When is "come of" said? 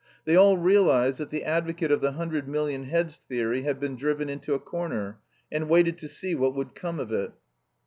6.73-7.11